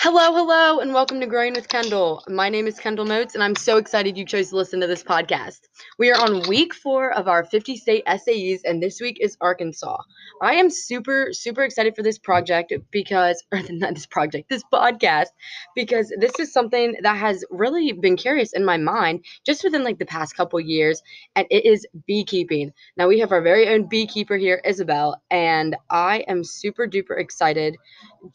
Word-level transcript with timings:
Hello, 0.00 0.32
hello, 0.32 0.78
and 0.80 0.92
welcome 0.92 1.20
to 1.20 1.26
Growing 1.26 1.54
with 1.54 1.68
Kendall. 1.68 2.22
My 2.28 2.48
name 2.48 2.66
is 2.66 2.78
Kendall 2.78 3.06
Moats, 3.06 3.34
and 3.34 3.42
I'm 3.42 3.56
so 3.56 3.78
excited 3.78 4.16
you 4.16 4.24
chose 4.24 4.50
to 4.50 4.56
listen 4.56 4.80
to 4.80 4.86
this 4.86 5.02
podcast. 5.02 5.60
We 5.98 6.12
are 6.12 6.20
on 6.20 6.46
week 6.48 6.74
four 6.74 7.12
of 7.12 7.26
our 7.28 7.44
50 7.44 7.76
state 7.76 8.04
SAEs, 8.06 8.60
and 8.64 8.80
this 8.80 9.00
week 9.00 9.16
is 9.20 9.36
Arkansas. 9.40 9.96
I 10.40 10.54
am 10.54 10.70
super, 10.70 11.28
super 11.32 11.62
excited 11.62 11.96
for 11.96 12.02
this 12.02 12.18
project 12.18 12.72
because, 12.92 13.42
or 13.52 13.60
not 13.70 13.94
this 13.94 14.06
project, 14.06 14.48
this 14.48 14.62
podcast, 14.72 15.28
because 15.74 16.12
this 16.20 16.38
is 16.38 16.52
something 16.52 16.94
that 17.02 17.16
has 17.16 17.44
really 17.50 17.92
been 17.92 18.16
curious 18.16 18.52
in 18.52 18.64
my 18.64 18.76
mind 18.76 19.24
just 19.44 19.64
within 19.64 19.82
like 19.82 19.98
the 19.98 20.06
past 20.06 20.36
couple 20.36 20.60
years, 20.60 21.02
and 21.34 21.46
it 21.50 21.64
is 21.64 21.86
beekeeping. 22.06 22.72
Now, 22.96 23.08
we 23.08 23.18
have 23.20 23.32
our 23.32 23.42
very 23.42 23.68
own 23.68 23.88
beekeeper 23.88 24.36
here, 24.36 24.60
Isabel, 24.64 25.20
and 25.30 25.74
I 25.90 26.18
am 26.28 26.44
super 26.44 26.86
duper 26.86 27.18
excited 27.18 27.76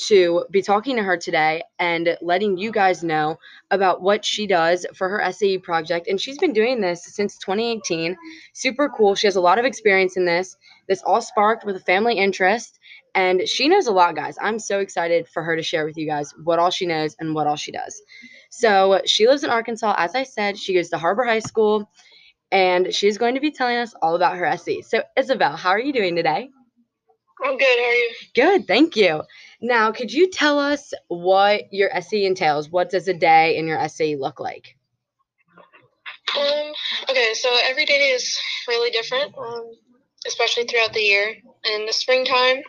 to 0.07 0.45
be 0.52 0.62
talking 0.62 0.95
to 0.98 1.03
her 1.03 1.17
today 1.17 1.60
and 1.79 2.17
letting 2.21 2.57
you 2.57 2.71
guys 2.71 3.03
know 3.03 3.38
about 3.71 4.02
what 4.02 4.23
she 4.23 4.47
does 4.47 4.85
for 4.93 5.09
her 5.09 5.31
SAE 5.31 5.59
project. 5.59 6.07
And 6.07 6.19
she's 6.19 6.38
been 6.38 6.53
doing 6.53 6.81
this 6.81 7.05
since 7.05 7.38
2018. 7.38 8.15
Super 8.53 8.89
cool. 8.89 9.15
She 9.15 9.27
has 9.27 9.35
a 9.35 9.41
lot 9.41 9.59
of 9.59 9.66
experience 9.66 10.17
in 10.17 10.25
this. 10.25 10.55
This 10.88 11.03
all 11.03 11.21
sparked 11.21 11.66
with 11.66 11.75
a 11.75 11.81
family 11.81 12.17
interest. 12.17 12.79
And 13.13 13.47
she 13.47 13.67
knows 13.67 13.88
a 13.88 13.91
lot, 13.91 14.16
guys. 14.16 14.38
I'm 14.41 14.59
so 14.59 14.79
excited 14.79 15.27
for 15.27 15.43
her 15.43 15.55
to 15.55 15.63
share 15.63 15.85
with 15.85 15.97
you 15.97 16.07
guys 16.07 16.33
what 16.43 16.59
all 16.59 16.69
she 16.69 16.85
knows 16.85 17.16
and 17.19 17.35
what 17.35 17.47
all 17.47 17.57
she 17.57 17.71
does. 17.71 18.02
So 18.49 19.02
she 19.05 19.27
lives 19.27 19.43
in 19.43 19.49
Arkansas. 19.49 19.95
As 19.97 20.16
I 20.16 20.23
said, 20.23 20.57
she 20.57 20.73
goes 20.73 20.89
to 20.89 20.97
Har-Ber 20.97 21.25
High 21.25 21.39
School 21.39 21.89
and 22.52 22.93
she's 22.93 23.17
going 23.17 23.35
to 23.35 23.41
be 23.41 23.52
telling 23.52 23.77
us 23.77 23.93
all 24.02 24.16
about 24.16 24.38
her 24.38 24.57
SAE. 24.57 24.81
So, 24.81 25.03
Isabel, 25.17 25.55
how 25.55 25.69
are 25.69 25.80
you 25.80 25.93
doing 25.93 26.16
today? 26.16 26.49
I'm 27.43 27.58
good. 27.58 27.66
How 27.66 27.86
are 27.86 27.93
you? 27.93 28.11
Good, 28.36 28.67
thank 28.67 28.95
you. 28.95 29.23
Now, 29.62 29.92
could 29.92 30.12
you 30.12 30.30
tell 30.30 30.58
us 30.58 30.94
what 31.08 31.72
your 31.72 31.92
SAE 32.02 32.26
entails? 32.26 32.70
What 32.70 32.90
does 32.90 33.08
a 33.08 33.14
day 33.14 33.58
in 33.58 33.67
your 33.67 33.88
SAE 33.88 34.16
look 34.16 34.40
like? 34.40 34.76
Um. 36.36 36.72
Okay. 37.09 37.34
So 37.34 37.50
every 37.70 37.86
day 37.86 38.09
is 38.09 38.39
really 38.67 38.89
different, 38.89 39.38
um, 39.38 39.72
especially 40.26 40.64
throughout 40.64 40.94
the 40.94 41.02
year. 41.02 41.36
In 41.66 41.86
the 41.86 41.94
springtime, 41.94 42.64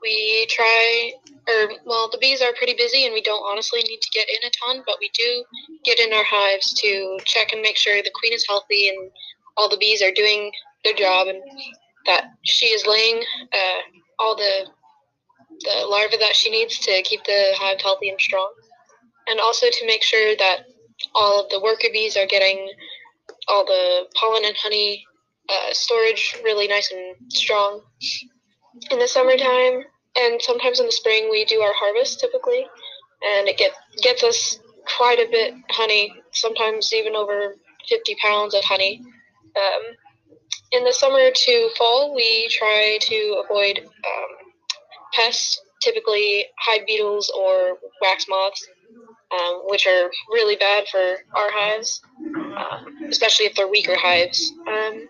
we 0.00 0.46
try, 0.48 1.12
or 1.48 1.72
well, 1.84 2.08
the 2.10 2.18
bees 2.18 2.40
are 2.40 2.54
pretty 2.56 2.74
busy, 2.74 3.04
and 3.04 3.12
we 3.12 3.20
don't 3.20 3.44
honestly 3.50 3.80
need 3.82 4.00
to 4.00 4.10
get 4.14 4.28
in 4.28 4.46
a 4.46 4.50
ton, 4.50 4.82
but 4.86 4.96
we 5.00 5.10
do 5.14 5.44
get 5.84 5.98
in 5.98 6.12
our 6.12 6.24
hives 6.24 6.72
to 6.74 7.18
check 7.24 7.52
and 7.52 7.60
make 7.60 7.76
sure 7.76 8.02
the 8.02 8.10
queen 8.14 8.32
is 8.32 8.46
healthy 8.48 8.88
and 8.88 9.10
all 9.56 9.68
the 9.68 9.76
bees 9.76 10.02
are 10.02 10.12
doing 10.12 10.50
their 10.84 10.94
job, 10.94 11.26
and 11.28 11.42
that 12.06 12.28
she 12.44 12.66
is 12.66 12.86
laying 12.86 13.22
uh, 13.52 13.80
all 14.18 14.36
the 14.36 14.66
the 15.60 15.86
larvae 15.88 16.16
that 16.18 16.36
she 16.36 16.50
needs 16.50 16.78
to 16.78 17.02
keep 17.02 17.24
the 17.24 17.52
hive 17.56 17.80
healthy 17.80 18.08
and 18.08 18.20
strong, 18.20 18.52
and 19.28 19.40
also 19.40 19.66
to 19.70 19.86
make 19.86 20.02
sure 20.02 20.34
that 20.36 20.66
all 21.14 21.42
of 21.42 21.50
the 21.50 21.60
worker 21.60 21.88
bees 21.92 22.16
are 22.16 22.26
getting 22.26 22.70
all 23.48 23.64
the 23.64 24.06
pollen 24.14 24.44
and 24.44 24.56
honey 24.56 25.04
uh, 25.48 25.72
storage 25.72 26.36
really 26.44 26.68
nice 26.68 26.90
and 26.92 27.32
strong. 27.32 27.82
In 28.90 28.98
the 28.98 29.08
summertime 29.08 29.84
and 30.16 30.40
sometimes 30.40 30.80
in 30.80 30.86
the 30.86 30.92
spring, 30.92 31.28
we 31.30 31.44
do 31.44 31.60
our 31.60 31.72
harvest 31.74 32.20
typically, 32.20 32.66
and 33.36 33.48
it 33.48 33.56
get, 33.58 33.72
gets 34.02 34.22
us 34.22 34.58
quite 34.96 35.18
a 35.18 35.30
bit 35.30 35.54
honey, 35.70 36.12
sometimes 36.32 36.92
even 36.92 37.14
over 37.14 37.56
50 37.88 38.16
pounds 38.22 38.54
of 38.54 38.64
honey. 38.64 39.02
Um, 39.56 39.82
in 40.72 40.84
the 40.84 40.92
summer 40.92 41.30
to 41.32 41.70
fall, 41.76 42.14
we 42.14 42.48
try 42.48 42.98
to 43.00 43.42
avoid 43.44 43.80
um, 43.80 44.43
pests, 45.14 45.60
typically 45.82 46.46
hive 46.58 46.86
beetles 46.86 47.30
or 47.36 47.78
wax 48.00 48.26
moths, 48.28 48.66
um, 49.32 49.62
which 49.66 49.86
are 49.86 50.10
really 50.32 50.56
bad 50.56 50.84
for 50.90 50.98
our 51.34 51.50
hives, 51.50 52.00
uh, 52.56 52.80
especially 53.08 53.46
if 53.46 53.54
they're 53.54 53.68
weaker 53.68 53.96
hives. 53.96 54.52
Um, 54.68 55.06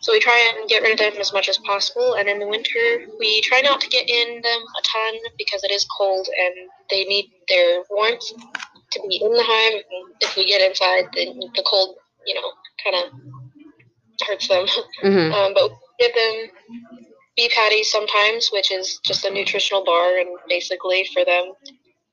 so 0.00 0.12
we 0.12 0.20
try 0.20 0.52
and 0.54 0.68
get 0.68 0.82
rid 0.82 0.92
of 0.92 0.98
them 0.98 1.20
as 1.20 1.32
much 1.32 1.48
as 1.48 1.56
possible. 1.58 2.14
And 2.14 2.28
in 2.28 2.38
the 2.38 2.46
winter, 2.46 3.06
we 3.18 3.40
try 3.40 3.62
not 3.62 3.80
to 3.80 3.88
get 3.88 4.08
in 4.08 4.42
them 4.42 4.60
a 4.60 4.82
ton 4.82 5.14
because 5.38 5.64
it 5.64 5.70
is 5.70 5.86
cold 5.96 6.28
and 6.38 6.54
they 6.90 7.04
need 7.04 7.32
their 7.48 7.82
warmth 7.88 8.26
to 8.92 9.00
be 9.08 9.16
in 9.16 9.32
the 9.32 9.42
hive. 9.42 9.82
If 10.20 10.36
we 10.36 10.46
get 10.46 10.60
inside, 10.60 11.04
then 11.14 11.38
the 11.38 11.64
cold, 11.66 11.96
you 12.26 12.34
know, 12.34 12.52
kind 12.84 12.96
of 13.02 14.26
hurts 14.26 14.48
them. 14.48 14.66
Mm-hmm. 15.02 15.32
Um, 15.32 15.54
but 15.54 15.70
we 15.70 15.76
give 15.98 16.14
them 16.14 16.50
bee 17.36 17.50
patties 17.54 17.90
sometimes, 17.90 18.50
which 18.52 18.70
is 18.70 18.98
just 19.04 19.24
a 19.24 19.30
nutritional 19.30 19.84
bar, 19.84 20.18
and 20.18 20.28
basically 20.48 21.06
for 21.12 21.24
them, 21.24 21.52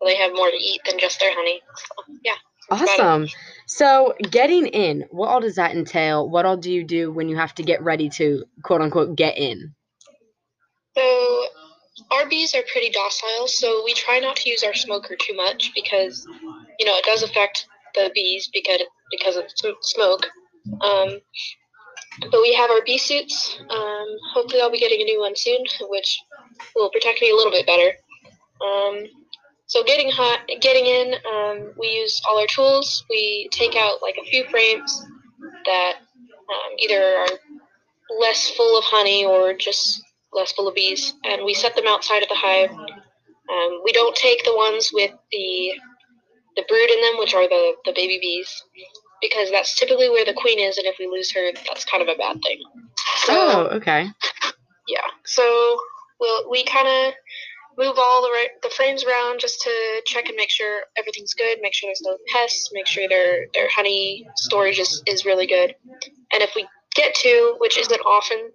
they 0.04 0.16
have 0.16 0.34
more 0.34 0.50
to 0.50 0.58
eat 0.58 0.82
than 0.86 1.00
just 1.00 1.20
their 1.20 1.34
honey. 1.34 1.62
So, 1.76 2.16
yeah. 2.24 2.34
Awesome. 2.70 3.28
So, 3.68 4.14
getting 4.30 4.68
in, 4.68 5.06
what 5.12 5.28
all 5.28 5.42
does 5.42 5.56
that 5.56 5.76
entail? 5.76 6.30
What 6.30 6.46
all 6.46 6.58
do 6.58 6.72
you 6.72 6.84
do 6.84 7.12
when 7.12 7.28
you 7.28 7.36
have 7.36 7.54
to 7.56 7.64
get 7.64 7.84
ready 7.84 8.10
to 8.12 8.46
quote 8.64 8.82
unquote 8.82 9.16
get 9.16 9.38
in? 9.38 9.74
So, 10.96 11.46
our 12.12 12.28
bees 12.28 12.56
are 12.56 12.64
pretty 12.72 12.90
docile, 12.90 13.48
so 13.48 13.84
we 13.86 13.94
try 13.94 14.20
not 14.20 14.38
to 14.38 14.50
use 14.50 14.64
our 14.64 14.74
smoker 14.74 15.16
too 15.16 15.36
much 15.36 15.72
because, 15.76 16.26
you 16.80 16.86
know, 16.86 16.96
it 16.98 17.06
does 17.06 17.24
affect 17.24 17.68
the 17.96 18.12
bees 18.14 18.50
because 18.54 18.82
because 19.12 19.36
of 19.36 19.46
smoke. 19.82 20.28
Um, 20.82 21.20
but 22.20 22.42
we 22.42 22.54
have 22.54 22.70
our 22.70 22.84
bee 22.86 22.98
suits. 22.98 23.58
Um, 23.70 24.08
hopefully, 24.34 24.62
I'll 24.62 24.72
be 24.72 24.80
getting 24.80 25.02
a 25.02 25.06
new 25.06 25.20
one 25.20 25.36
soon, 25.36 25.64
which 25.90 26.22
will 26.76 26.90
protect 26.90 27.22
me 27.22 27.32
a 27.32 27.36
little 27.36 27.52
bit 27.52 27.66
better. 27.66 27.92
Um, 28.64 29.06
so 29.66 29.84
getting 29.84 30.12
hot, 30.12 30.42
getting 30.60 30.86
in, 30.86 31.16
um, 31.34 31.74
we 31.78 31.88
use 31.88 32.22
all 32.30 32.40
our 32.40 32.48
tools. 32.48 33.06
We 33.10 33.50
take 33.52 33.76
out 33.76 34.02
like 34.02 34.18
a 34.22 34.30
few 34.30 34.44
frames 34.46 35.06
that 35.66 35.94
um, 35.98 36.78
either 36.78 37.02
are 37.02 37.28
less 38.20 38.50
full 38.52 38.78
of 38.78 38.84
honey 38.84 39.26
or 39.26 39.54
just 39.54 40.04
less 40.34 40.52
full 40.52 40.68
of 40.68 40.76
bees, 40.76 41.14
and 41.24 41.46
we 41.46 41.54
set 41.54 41.76
them 41.76 41.88
outside 41.88 42.22
of 42.22 42.30
the 42.30 42.36
hive. 42.36 42.72
Um, 42.72 43.82
we 43.84 43.92
don't 43.94 44.16
take 44.16 44.44
the 44.44 44.56
ones 44.56 44.92
with 44.94 45.12
the 45.32 45.72
the 46.58 46.64
brood 46.68 46.90
in 46.90 47.02
them, 47.02 47.18
which 47.18 47.34
are 47.34 47.48
the, 47.48 47.74
the 47.86 47.94
baby 47.96 48.20
bees 48.22 48.64
because 49.22 49.52
that's 49.52 49.78
typically 49.78 50.10
where 50.10 50.26
the 50.26 50.34
queen 50.34 50.60
is, 50.60 50.78
and 50.78 50.88
if 50.88 50.96
we 51.00 51.08
lose 51.08 51.32
her, 51.34 51.52
that's 51.68 51.86
kind 51.86 52.02
of 52.02 52.10
a 52.10 52.18
bad 52.18 52.42
thing. 52.42 52.62
So, 53.26 53.34
oh, 53.34 53.68
okay. 53.78 54.08
Yeah. 54.88 55.08
So 55.26 55.80
we'll, 56.20 56.50
we 56.50 56.64
kind 56.66 56.88
of 56.88 57.14
move 57.78 57.98
all 57.98 58.22
the 58.22 58.30
right, 58.30 58.50
the 58.64 58.70
frames 58.70 59.04
around 59.04 59.40
just 59.40 59.62
to 59.62 60.02
check 60.06 60.28
and 60.28 60.36
make 60.36 60.50
sure 60.50 60.82
everything's 60.98 61.34
good, 61.34 61.60
make 61.62 61.74
sure 61.74 61.88
there's 61.88 62.02
no 62.02 62.18
pests, 62.32 62.70
make 62.74 62.88
sure 62.88 63.08
their 63.08 63.48
their 63.54 63.70
honey 63.70 64.28
storage 64.36 64.80
is, 64.80 65.02
is 65.08 65.26
really 65.26 65.48
good. 65.48 65.76
And 66.34 66.42
if 66.44 66.52
we 66.56 66.68
get 66.96 67.16
to, 67.16 67.56
which 67.60 67.78
isn't 67.78 68.02
often, 68.02 68.52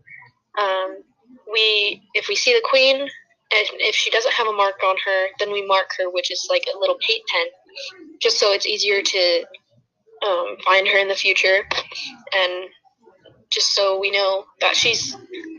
um, 0.59 0.99
we 1.51 2.03
if 2.15 2.29
we 2.29 2.37
see 2.37 2.53
the 2.53 2.63
queen 2.69 3.09
and 3.53 3.69
if 3.79 3.95
she 3.95 4.11
doesn't 4.11 4.35
have 4.35 4.49
a 4.49 4.53
mark 4.53 4.83
on 4.85 4.97
her, 5.05 5.27
then 5.39 5.53
we 5.53 5.65
mark 5.67 5.91
her, 5.99 6.11
which 6.11 6.31
is 6.31 6.47
like 6.51 6.65
a 6.75 6.79
little 6.79 6.99
paint 7.01 7.23
pen, 7.33 7.47
just 8.21 8.39
so 8.39 8.53
it's 8.53 8.67
easier 8.67 9.03
to 9.03 9.47
um, 10.27 10.57
find 10.65 10.87
her 10.89 10.99
in 10.99 11.09
the 11.09 11.15
future, 11.15 11.63
and 12.35 12.69
just 13.51 13.75
so 13.75 13.99
we 13.99 14.11
know 14.11 14.45
that 14.61 14.77
she's 14.77 15.17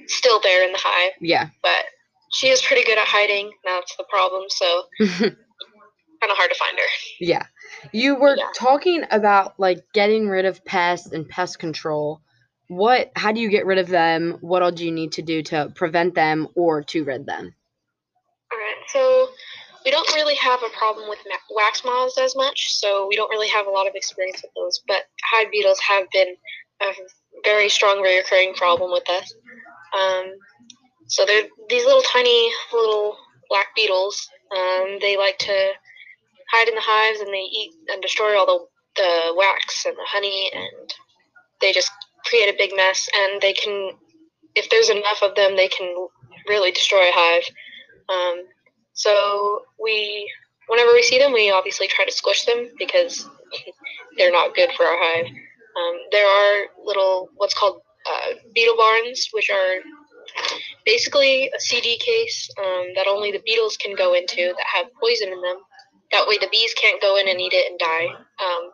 still 0.08 0.40
there 0.42 0.66
in 0.66 0.72
the 0.72 0.80
hive. 0.82 1.14
Yeah. 1.22 1.50
But 1.62 1.86
she 2.32 2.50
is 2.50 2.62
pretty 2.62 2.84
good 2.84 2.98
at 2.98 3.08
hiding. 3.08 3.52
That's 3.64 3.96
the 3.96 4.06
problem. 4.10 4.44
So 4.50 4.84
kind 5.00 6.32
of 6.32 6.38
hard 6.38 6.52
to 6.52 6.58
find 6.58 6.78
her. 6.78 6.86
Yeah. 7.20 7.46
You 7.92 8.16
were 8.16 8.36
yeah. 8.36 8.46
talking 8.56 9.04
about 9.12 9.60
like 9.60 9.86
getting 9.94 10.28
rid 10.28 10.46
of 10.46 10.64
pests 10.66 11.12
and 11.12 11.28
pest 11.28 11.60
control. 11.60 12.22
What? 12.68 13.12
How 13.16 13.32
do 13.32 13.40
you 13.40 13.50
get 13.50 13.66
rid 13.66 13.78
of 13.78 13.88
them? 13.88 14.38
What 14.42 14.62
all 14.62 14.72
do 14.72 14.86
you 14.86 14.92
need 14.92 15.14
to 15.14 15.22
do 15.22 15.42
to 15.44 15.72
prevent 15.76 16.16
them 16.16 16.48
or 16.56 16.84
to 16.84 17.04
rid 17.04 17.26
them? 17.26 17.54
All 18.52 18.58
right. 18.58 18.76
So 18.88 19.30
we 19.88 19.92
don't 19.92 20.14
really 20.16 20.36
have 20.36 20.60
a 20.64 20.78
problem 20.78 21.08
with 21.08 21.20
wax 21.50 21.86
moths 21.86 22.18
as 22.18 22.36
much, 22.36 22.74
so 22.74 23.08
we 23.08 23.16
don't 23.16 23.30
really 23.30 23.48
have 23.48 23.68
a 23.68 23.70
lot 23.70 23.88
of 23.88 23.96
experience 23.96 24.42
with 24.42 24.52
those. 24.54 24.82
But 24.86 25.04
hive 25.32 25.50
beetles 25.50 25.80
have 25.80 26.12
been 26.12 26.36
a 26.82 26.88
very 27.46 27.70
strong 27.70 28.02
recurring 28.02 28.54
problem 28.56 28.92
with 28.92 29.10
us. 29.10 29.34
Um, 29.98 30.26
so 31.08 31.26
they're 31.26 31.48
these 31.70 31.86
little 31.86 32.02
tiny 32.02 32.52
little 32.74 33.16
black 33.48 33.68
beetles. 33.78 34.30
Um, 34.52 34.98
they 35.00 35.16
like 35.16 35.38
to 35.38 35.72
hide 36.52 36.68
in 36.68 36.76
the 36.76 36.82
hives 36.84 37.22
and 37.22 37.30
they 37.30 37.48
eat 37.48 37.72
and 37.88 38.02
destroy 38.02 38.38
all 38.38 38.46
the 38.46 38.60
the 39.02 39.34
wax 39.38 39.86
and 39.86 39.96
the 39.96 40.06
honey, 40.06 40.52
and 40.54 40.94
they 41.62 41.72
just 41.72 41.92
create 42.26 42.54
a 42.54 42.58
big 42.58 42.76
mess. 42.76 43.08
And 43.16 43.42
they 43.42 43.54
can, 43.54 43.92
if 44.54 44.70
there's 44.70 44.90
enough 44.90 45.22
of 45.22 45.36
them, 45.36 45.56
they 45.56 45.70
can 45.70 46.10
really 46.50 46.74
destroy 46.74 47.04
a 47.04 47.14
hive. 47.14 47.44
Um, 48.10 48.48
so 48.98 49.62
we, 49.82 50.30
whenever 50.68 50.92
we 50.92 51.04
see 51.04 51.20
them, 51.20 51.32
we 51.32 51.52
obviously 51.52 51.88
try 51.88 52.04
to 52.04 52.12
squish 52.12 52.46
them 52.46 52.70
because 52.80 53.30
they're 54.18 54.32
not 54.32 54.56
good 54.56 54.72
for 54.76 54.86
our 54.86 54.98
hive. 54.98 55.26
Um, 55.28 55.96
there 56.12 56.26
are 56.28 56.66
little 56.84 57.30
what's 57.36 57.54
called 57.54 57.82
uh, 58.10 58.34
beetle 58.56 58.76
barns, 58.76 59.30
which 59.34 59.52
are 59.52 59.76
basically 60.84 61.52
a 61.56 61.60
CD 61.60 61.98
case 62.00 62.50
um, 62.60 62.88
that 62.96 63.06
only 63.08 63.32
the 63.32 63.42
beetles 63.46 63.78
can 63.78 63.96
go 63.96 64.16
into 64.16 64.54
that 64.58 64.66
have 64.76 64.88
poison 65.00 65.30
in 65.32 65.42
them. 65.42 65.58
that 66.12 66.28
way 66.28 66.38
the 66.40 66.50
bees 66.52 66.74
can't 66.74 67.02
go 67.02 67.18
in 67.18 67.28
and 67.28 67.40
eat 67.40 67.54
it 67.54 67.70
and 67.70 67.80
die. 67.80 68.08
Um, 68.44 68.72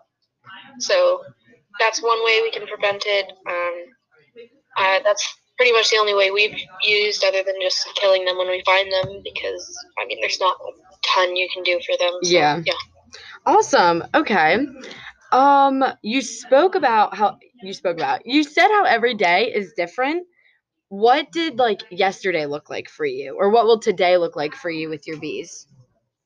so 0.79 1.21
that's 1.81 2.01
one 2.01 2.23
way 2.23 2.41
we 2.41 2.51
can 2.51 2.65
prevent 2.65 3.03
it. 3.05 3.31
Um, 3.45 3.73
uh, 4.77 4.99
that's 5.03 5.37
pretty 5.57 5.71
much 5.71 5.89
the 5.89 5.97
only 5.97 6.15
way 6.15 6.31
we've 6.31 6.57
used, 6.83 7.23
other 7.23 7.43
than 7.43 7.55
just 7.61 7.87
killing 7.95 8.25
them 8.25 8.37
when 8.37 8.47
we 8.47 8.63
find 8.65 8.91
them, 8.91 9.21
because 9.23 9.75
I 9.99 10.05
mean, 10.05 10.19
there's 10.21 10.39
not 10.39 10.57
a 10.59 10.71
ton 11.15 11.35
you 11.35 11.47
can 11.53 11.63
do 11.63 11.79
for 11.85 11.97
them. 11.97 12.11
So, 12.23 12.29
Yeah. 12.29 12.61
Yeah. 12.65 12.73
Awesome. 13.45 14.03
Okay. 14.15 14.65
Um, 15.31 15.83
you 16.01 16.21
spoke 16.21 16.75
about 16.75 17.15
how 17.15 17.37
you 17.61 17.73
spoke 17.73 17.97
about. 17.97 18.25
You 18.25 18.43
said 18.43 18.67
how 18.67 18.85
every 18.85 19.15
day 19.15 19.51
is 19.53 19.73
different. 19.75 20.25
What 20.89 21.31
did 21.31 21.57
like 21.57 21.81
yesterday 21.89 22.45
look 22.45 22.69
like 22.69 22.89
for 22.89 23.05
you, 23.05 23.35
or 23.37 23.49
what 23.49 23.65
will 23.65 23.79
today 23.79 24.17
look 24.17 24.35
like 24.35 24.53
for 24.53 24.69
you 24.69 24.89
with 24.89 25.07
your 25.07 25.17
bees? 25.17 25.67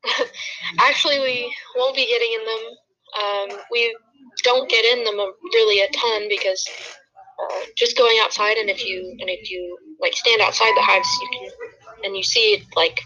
Actually, 0.80 1.20
we 1.20 1.56
won't 1.76 1.96
be 1.96 2.06
getting 2.06 2.30
in 2.40 2.46
them. 2.46 3.54
Um, 3.56 3.60
we 3.72 3.96
don't 4.44 4.70
get 4.70 4.86
in 4.98 5.04
them 5.06 5.16
really 5.54 5.82
a 5.82 5.90
ton 5.92 6.28
because 6.30 6.68
uh, 7.40 7.66
just 7.76 7.98
going 7.98 8.18
outside 8.22 8.58
and 8.58 8.70
if 8.70 8.86
you 8.86 9.16
and 9.20 9.30
if 9.30 9.50
you 9.52 9.78
like 10.02 10.14
stand 10.14 10.42
outside 10.42 10.74
the 10.76 10.82
hives, 10.82 11.08
you 11.22 11.28
can 11.40 12.06
and 12.06 12.16
you 12.16 12.24
see 12.24 12.64
like 12.76 13.02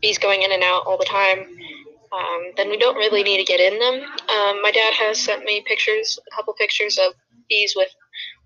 bees 0.00 0.18
going 0.18 0.42
in 0.42 0.52
and 0.52 0.62
out 0.62 0.84
all 0.86 0.98
the 0.98 1.04
time. 1.04 1.40
Um, 2.12 2.52
then 2.56 2.70
we 2.70 2.78
don't 2.78 2.96
really 2.96 3.22
need 3.22 3.38
to 3.38 3.44
get 3.44 3.60
in 3.60 3.78
them. 3.78 3.94
Um, 3.94 4.62
my 4.62 4.70
dad 4.72 4.94
has 4.94 5.20
sent 5.20 5.44
me 5.44 5.62
pictures, 5.66 6.18
a 6.30 6.34
couple 6.34 6.54
pictures 6.54 6.98
of 6.98 7.12
bees 7.48 7.74
with 7.76 7.88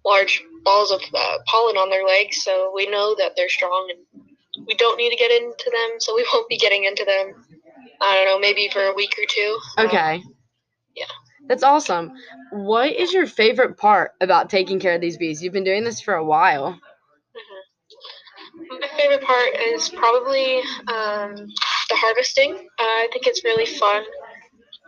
large 0.04 0.42
balls 0.64 0.90
of 0.90 1.00
uh, 1.14 1.38
pollen 1.46 1.76
on 1.76 1.88
their 1.88 2.04
legs, 2.04 2.42
so 2.42 2.72
we 2.74 2.88
know 2.88 3.14
that 3.18 3.32
they're 3.36 3.48
strong 3.48 3.92
and 3.94 4.66
we 4.66 4.74
don't 4.74 4.96
need 4.96 5.10
to 5.10 5.16
get 5.16 5.30
into 5.30 5.70
them. 5.70 6.00
So 6.00 6.14
we 6.14 6.26
won't 6.32 6.48
be 6.48 6.56
getting 6.58 6.84
into 6.84 7.04
them. 7.04 7.44
I 8.00 8.16
don't 8.16 8.26
know, 8.26 8.38
maybe 8.38 8.68
for 8.72 8.82
a 8.82 8.94
week 8.94 9.14
or 9.18 9.24
two. 9.28 9.58
Um, 9.78 9.86
Okay. 9.86 10.22
yeah. 10.96 11.04
That's 11.48 11.62
awesome. 11.62 12.12
What 12.50 12.92
is 12.92 13.12
your 13.12 13.26
favorite 13.26 13.76
part 13.76 14.12
about 14.20 14.50
taking 14.50 14.80
care 14.80 14.94
of 14.94 15.00
these 15.00 15.16
bees? 15.16 15.42
You've 15.42 15.52
been 15.52 15.64
doing 15.64 15.84
this 15.84 16.00
for 16.00 16.14
a 16.14 16.24
while. 16.24 16.78
Mhm. 17.36 18.80
My 18.80 18.88
favorite 18.96 19.22
part 19.22 19.54
is 19.56 19.88
probably 19.90 20.58
um, 20.88 21.34
the 21.34 21.96
harvesting. 21.96 22.52
Uh, 22.54 22.82
I 22.82 23.08
think 23.12 23.26
it's 23.26 23.44
really 23.44 23.66
fun, 23.66 24.04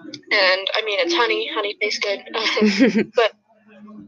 and 0.04 0.68
I 0.74 0.82
mean 0.84 0.98
it's 1.00 1.14
honey. 1.14 1.50
Honey 1.52 1.76
tastes 1.80 2.00
good. 2.00 2.20
But 3.14 3.32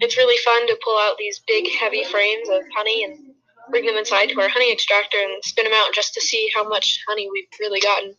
it's 0.00 0.16
really 0.16 0.36
fun 0.38 0.66
to 0.66 0.78
pull 0.84 0.98
out 0.98 1.16
these 1.18 1.40
big, 1.46 1.68
heavy 1.70 2.04
frames 2.04 2.48
of 2.48 2.62
honey 2.76 3.04
and 3.04 3.34
bring 3.70 3.86
them 3.86 3.96
inside 3.96 4.26
to 4.28 4.40
our 4.40 4.48
honey 4.48 4.72
extractor 4.72 5.18
and 5.18 5.42
spin 5.44 5.64
them 5.64 5.74
out 5.74 5.92
just 5.94 6.14
to 6.14 6.20
see 6.20 6.48
how 6.54 6.68
much 6.68 7.00
honey 7.08 7.28
we've 7.32 7.48
really 7.60 7.80
gotten. 7.80 8.14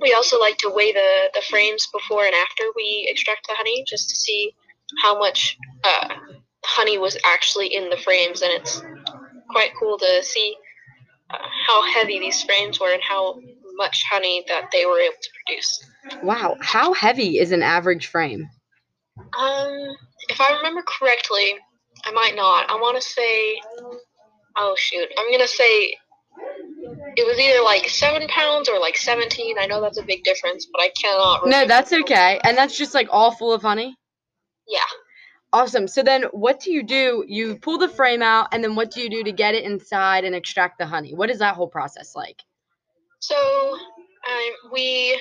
We 0.00 0.12
also 0.14 0.38
like 0.38 0.56
to 0.58 0.70
weigh 0.70 0.92
the, 0.92 1.30
the 1.34 1.42
frames 1.42 1.86
before 1.92 2.24
and 2.24 2.34
after 2.34 2.64
we 2.76 3.06
extract 3.10 3.46
the 3.48 3.54
honey 3.54 3.84
just 3.86 4.08
to 4.10 4.16
see 4.16 4.54
how 5.02 5.18
much 5.18 5.58
uh, 5.84 6.14
honey 6.64 6.98
was 6.98 7.16
actually 7.24 7.74
in 7.74 7.90
the 7.90 7.96
frames, 7.96 8.42
and 8.42 8.52
it's 8.52 8.82
quite 9.50 9.70
cool 9.78 9.98
to 9.98 10.22
see 10.22 10.56
uh, 11.30 11.38
how 11.66 11.92
heavy 11.92 12.18
these 12.18 12.42
frames 12.42 12.80
were 12.80 12.92
and 12.92 13.02
how 13.02 13.38
much 13.76 14.04
honey 14.10 14.44
that 14.48 14.68
they 14.72 14.84
were 14.84 15.00
able 15.00 15.14
to 15.20 15.30
produce. 15.46 15.84
wow. 16.22 16.56
How 16.60 16.92
heavy 16.92 17.38
is 17.38 17.52
an 17.52 17.62
average 17.62 18.06
frame? 18.06 18.48
Um, 19.38 19.96
if 20.28 20.40
I 20.40 20.56
remember 20.56 20.82
correctly, 20.82 21.54
I 22.04 22.10
might 22.12 22.34
not. 22.36 22.70
I 22.70 22.74
want 22.74 23.00
to 23.00 23.06
say, 23.06 23.60
oh 24.56 24.74
shoot, 24.76 25.08
I'm 25.18 25.30
gonna 25.30 25.48
say 25.48 25.96
it 27.16 27.26
was 27.26 27.38
either 27.38 27.62
like 27.62 27.88
seven 27.88 28.26
pounds 28.28 28.68
or 28.68 28.78
like 28.78 28.96
seventeen. 28.96 29.56
I 29.58 29.66
know 29.66 29.80
that's 29.80 29.98
a 29.98 30.02
big 30.02 30.22
difference, 30.24 30.66
but 30.70 30.80
I 30.80 30.90
cannot. 31.00 31.46
No, 31.46 31.66
that's 31.66 31.92
okay. 31.92 32.40
And 32.44 32.56
that's 32.56 32.76
just 32.76 32.94
like 32.94 33.08
all 33.10 33.30
full 33.30 33.52
of 33.52 33.62
honey? 33.62 33.96
Yeah. 34.66 34.80
Awesome. 35.52 35.88
So 35.88 36.02
then 36.02 36.24
what 36.30 36.60
do 36.60 36.72
you 36.72 36.84
do? 36.84 37.24
You 37.26 37.56
pull 37.56 37.78
the 37.78 37.88
frame 37.88 38.22
out 38.22 38.48
and 38.52 38.62
then 38.62 38.76
what 38.76 38.92
do 38.92 39.00
you 39.00 39.10
do 39.10 39.24
to 39.24 39.32
get 39.32 39.54
it 39.54 39.64
inside 39.64 40.24
and 40.24 40.34
extract 40.34 40.78
the 40.78 40.86
honey? 40.86 41.14
What 41.14 41.30
is 41.30 41.40
that 41.40 41.56
whole 41.56 41.66
process 41.66 42.14
like? 42.14 42.42
So 43.18 43.36
um, 43.36 44.72
we 44.72 45.18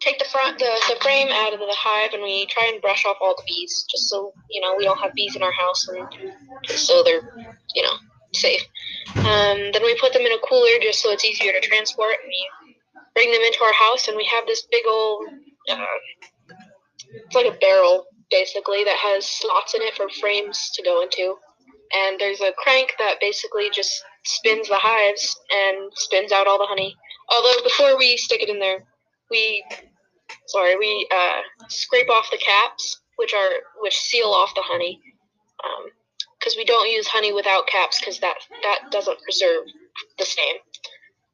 take 0.00 0.18
the 0.18 0.24
front 0.30 0.58
the, 0.58 0.70
the 0.88 1.00
frame 1.00 1.28
out 1.30 1.52
of 1.52 1.58
the 1.58 1.76
hive 1.76 2.12
and 2.14 2.22
we 2.22 2.46
try 2.46 2.70
and 2.72 2.80
brush 2.80 3.04
off 3.04 3.16
all 3.20 3.34
the 3.36 3.42
bees, 3.46 3.84
just 3.90 4.08
so 4.08 4.32
you 4.50 4.60
know 4.60 4.74
we 4.76 4.84
don't 4.84 4.98
have 4.98 5.12
bees 5.14 5.36
in 5.36 5.42
our 5.42 5.52
house 5.52 5.88
and 5.88 6.08
just 6.64 6.86
so 6.86 7.02
they're 7.02 7.22
you 7.74 7.82
know 7.82 7.94
safe. 8.34 8.62
Um, 9.16 9.72
then 9.72 9.82
we 9.82 9.98
put 10.00 10.12
them 10.12 10.22
in 10.22 10.32
a 10.32 10.46
cooler 10.48 10.78
just 10.82 11.02
so 11.02 11.10
it's 11.10 11.24
easier 11.24 11.52
to 11.52 11.60
transport. 11.60 12.16
We 12.26 12.48
bring 13.14 13.32
them 13.32 13.40
into 13.42 13.64
our 13.64 13.72
house 13.72 14.08
and 14.08 14.16
we 14.16 14.24
have 14.24 14.46
this 14.46 14.66
big 14.70 14.84
old 14.88 15.26
uh, 15.70 15.76
it's 17.08 17.34
like 17.34 17.46
a 17.46 17.58
barrel 17.58 18.06
basically 18.30 18.84
that 18.84 18.96
has 18.96 19.26
slots 19.26 19.74
in 19.74 19.82
it 19.82 19.94
for 19.94 20.08
frames 20.20 20.70
to 20.74 20.82
go 20.82 21.02
into. 21.02 21.36
And 21.94 22.18
there's 22.18 22.40
a 22.40 22.52
crank 22.58 22.92
that 22.98 23.20
basically 23.20 23.70
just 23.72 24.02
spins 24.24 24.68
the 24.68 24.78
hives 24.78 25.38
and 25.50 25.92
spins 25.94 26.32
out 26.32 26.46
all 26.46 26.58
the 26.58 26.66
honey. 26.66 26.94
Although 27.28 27.62
before 27.62 27.96
we 27.96 28.16
stick 28.16 28.42
it 28.42 28.48
in 28.48 28.58
there, 28.58 28.84
we 29.30 29.64
sorry 30.46 30.76
we 30.76 31.08
uh, 31.14 31.66
scrape 31.68 32.10
off 32.10 32.30
the 32.30 32.38
caps, 32.38 33.00
which 33.16 33.32
are 33.34 33.50
which 33.80 33.96
seal 33.96 34.28
off 34.28 34.54
the 34.54 34.62
honey, 34.64 35.00
because 36.46 36.56
we 36.56 36.64
don't 36.64 36.88
use 36.88 37.08
honey 37.08 37.32
without 37.32 37.66
caps 37.66 37.98
because 37.98 38.20
that 38.20 38.36
that 38.62 38.90
doesn't 38.92 39.20
preserve 39.22 39.64
the 40.16 40.24
same. 40.24 40.56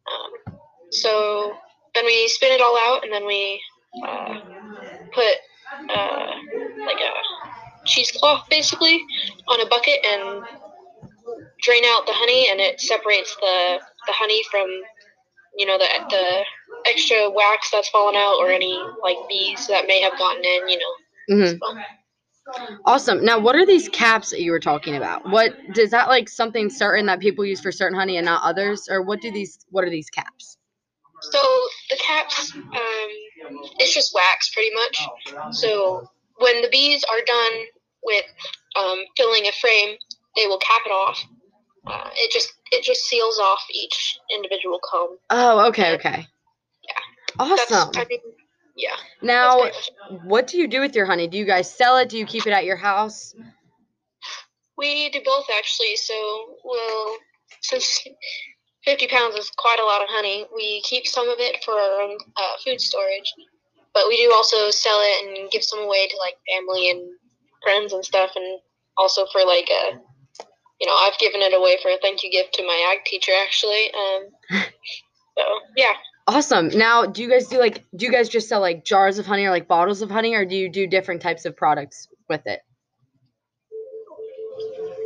Um, 0.08 0.56
so 0.90 1.52
then 1.94 2.06
we 2.06 2.28
spin 2.28 2.50
it 2.52 2.62
all 2.62 2.78
out, 2.78 3.04
and 3.04 3.12
then 3.12 3.26
we 3.26 3.60
uh, 4.02 4.40
put 5.12 5.36
uh, 5.94 6.32
like 6.78 6.96
a 6.96 7.84
cheesecloth 7.84 8.48
basically 8.48 9.02
on 9.48 9.60
a 9.60 9.66
bucket 9.68 9.98
and 10.02 10.44
drain 11.62 11.84
out 11.84 12.06
the 12.06 12.14
honey, 12.14 12.48
and 12.50 12.58
it 12.58 12.80
separates 12.80 13.36
the 13.36 13.80
the 14.06 14.12
honey 14.14 14.42
from 14.50 14.66
you 15.58 15.66
know 15.66 15.76
the 15.76 15.88
the 16.08 16.42
extra 16.90 17.28
wax 17.30 17.70
that's 17.70 17.90
fallen 17.90 18.16
out 18.16 18.38
or 18.40 18.48
any 18.50 18.80
like 19.02 19.18
bees 19.28 19.66
that 19.66 19.86
may 19.86 20.00
have 20.00 20.16
gotten 20.16 20.42
in. 20.42 20.68
You 20.70 20.78
know. 20.78 20.94
hmm 21.36 21.58
So, 21.58 21.82
Awesome. 22.84 23.24
Now, 23.24 23.38
what 23.38 23.54
are 23.54 23.64
these 23.64 23.88
caps 23.88 24.30
that 24.30 24.40
you 24.40 24.50
were 24.50 24.60
talking 24.60 24.96
about? 24.96 25.28
What 25.30 25.54
does 25.74 25.90
that 25.90 26.08
like 26.08 26.28
something 26.28 26.70
certain 26.70 27.06
that 27.06 27.20
people 27.20 27.44
use 27.44 27.60
for 27.60 27.70
certain 27.70 27.96
honey 27.96 28.16
and 28.16 28.24
not 28.24 28.42
others, 28.42 28.88
or 28.90 29.02
what 29.02 29.20
do 29.20 29.30
these? 29.30 29.64
What 29.70 29.84
are 29.84 29.90
these 29.90 30.10
caps? 30.10 30.56
so 31.22 31.38
the 31.88 31.96
caps, 32.04 32.52
um, 32.54 33.08
it's 33.78 33.94
just 33.94 34.12
wax 34.14 34.50
pretty 34.50 34.74
much. 34.74 35.54
So 35.54 36.08
when 36.38 36.62
the 36.62 36.68
bees 36.68 37.04
are 37.04 37.20
done 37.24 37.52
with 38.02 38.24
um, 38.76 38.98
filling 39.16 39.46
a 39.46 39.52
frame, 39.52 39.96
they 40.36 40.46
will 40.46 40.58
cap 40.58 40.82
it 40.84 40.90
off. 40.90 41.24
Uh, 41.86 42.10
it 42.14 42.32
just 42.32 42.52
it 42.70 42.82
just 42.82 43.04
seals 43.04 43.38
off 43.38 43.60
each 43.72 44.18
individual 44.34 44.80
comb. 44.88 45.16
Oh, 45.30 45.68
okay, 45.68 45.94
okay. 45.94 46.26
That's, 47.38 47.72
Awesome. 47.72 47.90
I 47.96 48.06
mean, 48.08 48.20
yeah. 48.76 48.96
Now, 49.20 49.60
pretty 49.60 49.76
much 49.76 49.90
it. 50.10 50.22
what 50.24 50.46
do 50.46 50.58
you 50.58 50.68
do 50.68 50.80
with 50.80 50.94
your 50.94 51.06
honey? 51.06 51.28
Do 51.28 51.38
you 51.38 51.44
guys 51.44 51.72
sell 51.72 51.96
it? 51.98 52.08
Do 52.08 52.18
you 52.18 52.26
keep 52.26 52.46
it 52.46 52.52
at 52.52 52.64
your 52.64 52.76
house? 52.76 53.34
We 54.76 55.10
do 55.10 55.20
both 55.24 55.46
actually. 55.56 55.96
So 55.96 56.14
we'll 56.64 57.16
since 57.60 58.00
50 58.84 59.06
pounds 59.08 59.36
is 59.36 59.50
quite 59.56 59.78
a 59.80 59.84
lot 59.84 60.02
of 60.02 60.08
honey, 60.10 60.46
we 60.54 60.82
keep 60.82 61.06
some 61.06 61.28
of 61.28 61.38
it 61.38 61.62
for 61.64 61.74
our 61.74 62.02
own 62.02 62.18
uh, 62.36 62.56
food 62.64 62.80
storage. 62.80 63.32
But 63.94 64.08
we 64.08 64.16
do 64.16 64.32
also 64.32 64.70
sell 64.70 65.00
it 65.02 65.38
and 65.38 65.50
give 65.50 65.62
some 65.62 65.80
away 65.80 66.08
to 66.08 66.16
like 66.16 66.34
family 66.50 66.90
and 66.90 67.10
friends 67.62 67.92
and 67.92 68.04
stuff, 68.04 68.30
and 68.34 68.58
also 68.96 69.26
for 69.30 69.44
like 69.44 69.68
a, 69.70 70.00
you 70.80 70.86
know, 70.86 70.96
I've 70.96 71.18
given 71.18 71.42
it 71.42 71.54
away 71.54 71.78
for 71.82 71.90
a 71.90 71.98
thank 72.00 72.22
you 72.24 72.30
gift 72.30 72.54
to 72.54 72.66
my 72.66 72.92
ag 72.92 73.04
teacher 73.04 73.32
actually. 73.44 73.92
Um, 73.92 74.22
so 75.38 75.44
yeah, 75.76 75.92
Awesome. 76.26 76.68
Now, 76.68 77.04
do 77.06 77.22
you 77.22 77.28
guys 77.28 77.48
do 77.48 77.58
like? 77.58 77.84
Do 77.96 78.06
you 78.06 78.12
guys 78.12 78.28
just 78.28 78.48
sell 78.48 78.60
like 78.60 78.84
jars 78.84 79.18
of 79.18 79.26
honey 79.26 79.44
or 79.44 79.50
like 79.50 79.66
bottles 79.66 80.02
of 80.02 80.10
honey, 80.10 80.34
or 80.34 80.44
do 80.44 80.54
you 80.54 80.68
do 80.70 80.86
different 80.86 81.20
types 81.20 81.44
of 81.44 81.56
products 81.56 82.08
with 82.28 82.46
it? 82.46 82.60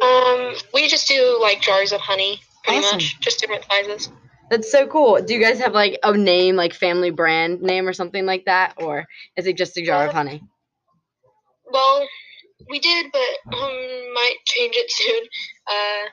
um, 0.02 0.54
we 0.74 0.88
just 0.88 1.08
do 1.08 1.38
like 1.40 1.60
jars 1.60 1.92
of 1.92 2.00
honey, 2.00 2.40
pretty 2.64 2.80
Awesome. 2.80 2.96
much, 2.98 3.18
just 3.20 3.40
different 3.40 3.64
sizes. 3.70 4.10
That's 4.50 4.70
so 4.70 4.86
cool. 4.86 5.20
Do 5.22 5.34
you 5.34 5.40
guys 5.40 5.58
have 5.58 5.72
like 5.72 5.98
a 6.02 6.16
name, 6.16 6.54
like 6.56 6.72
family 6.72 7.10
brand 7.10 7.62
name 7.62 7.88
or 7.88 7.92
something 7.92 8.26
like 8.26 8.44
that, 8.44 8.74
or 8.76 9.06
is 9.36 9.46
it 9.46 9.56
just 9.56 9.76
a 9.76 9.82
jar 9.82 10.06
of 10.06 10.12
honey? 10.12 10.42
Well, 11.70 12.06
we 12.68 12.78
did, 12.78 13.06
but 13.12 13.56
um, 13.56 14.14
might 14.14 14.36
change 14.44 14.74
it 14.76 14.90
soon. 14.90 15.24
Uh, 15.66 16.08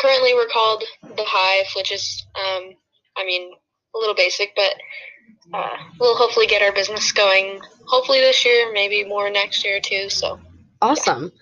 currently, 0.00 0.34
we're 0.34 0.48
called 0.48 0.82
the 1.02 1.24
Hive, 1.24 1.66
which 1.76 1.92
is, 1.92 2.26
um, 2.34 2.70
I 3.16 3.24
mean, 3.24 3.52
a 3.96 3.98
little 3.98 4.14
basic, 4.14 4.54
but 4.54 4.74
uh, 5.54 5.76
we'll 6.00 6.16
hopefully 6.16 6.46
get 6.46 6.62
our 6.62 6.72
business 6.72 7.12
going. 7.12 7.60
Hopefully 7.86 8.20
this 8.20 8.44
year, 8.44 8.72
maybe 8.72 9.04
more 9.04 9.30
next 9.30 9.64
year 9.64 9.80
too. 9.80 10.08
So, 10.10 10.38
Awesome. 10.82 11.32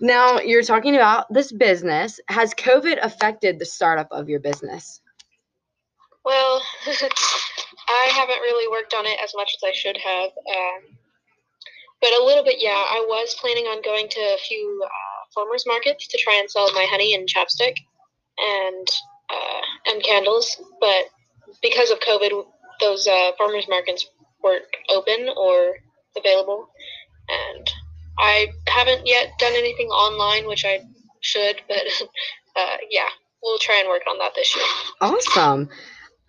Now, 0.00 0.40
you're 0.40 0.62
talking 0.62 0.96
about 0.96 1.32
this 1.32 1.52
business. 1.52 2.18
Has 2.28 2.52
COVID 2.54 2.98
affected 3.02 3.58
the 3.58 3.64
startup 3.64 4.08
of 4.10 4.28
your 4.28 4.40
business? 4.40 5.00
well, 6.26 6.60
I 7.88 8.10
haven't 8.12 8.40
really 8.40 8.68
worked 8.68 8.92
on 8.94 9.06
it 9.06 9.16
as 9.22 9.32
much 9.36 9.54
as 9.56 9.62
I 9.66 9.72
should 9.72 9.96
have. 9.96 10.30
Um, 10.30 10.98
but 12.02 12.10
a 12.12 12.24
little 12.24 12.42
bit, 12.42 12.56
yeah. 12.58 12.70
I 12.70 13.04
was 13.08 13.36
planning 13.40 13.66
on 13.66 13.80
going 13.80 14.08
to 14.08 14.20
a 14.20 14.38
few 14.38 14.82
uh, 14.84 15.24
farmers 15.32 15.64
markets 15.66 16.08
to 16.08 16.18
try 16.18 16.34
and 16.34 16.50
sell 16.50 16.70
my 16.74 16.84
honey 16.90 17.14
and 17.14 17.28
chapstick 17.28 17.76
and 18.38 18.88
uh, 19.30 19.92
and 19.92 20.02
candles. 20.02 20.60
But 20.80 21.06
because 21.62 21.90
of 21.90 22.00
COVID, 22.00 22.44
those 22.80 23.06
uh, 23.06 23.30
farmers 23.38 23.66
markets 23.68 24.08
weren't 24.42 24.64
open 24.88 25.28
or 25.36 25.76
available, 26.16 26.68
and 27.28 27.70
I 28.18 28.48
haven't 28.68 29.06
yet 29.06 29.38
done 29.38 29.52
anything 29.54 29.88
online, 29.88 30.46
which 30.46 30.64
I 30.64 30.80
should. 31.20 31.56
But 31.68 31.76
uh, 32.56 32.76
yeah, 32.90 33.08
we'll 33.42 33.58
try 33.58 33.80
and 33.80 33.88
work 33.88 34.02
on 34.10 34.18
that 34.18 34.32
this 34.34 34.54
year. 34.54 34.64
Awesome. 35.00 35.68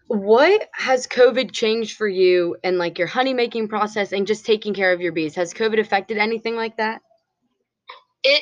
What 0.08 0.70
has 0.72 1.06
COVID 1.06 1.52
changed 1.52 1.98
for 1.98 2.08
you 2.08 2.56
and 2.64 2.78
like 2.78 2.98
your 2.98 3.08
honey 3.08 3.34
making 3.34 3.68
process 3.68 4.14
and 4.14 4.26
just 4.26 4.46
taking 4.46 4.74
care 4.74 4.94
of 4.94 5.02
your 5.02 5.12
bees? 5.12 5.36
Has 5.36 5.54
COVID 5.54 5.80
affected 5.80 6.18
anything 6.18 6.56
like 6.56 6.78
that? 6.78 7.02
It 8.24 8.42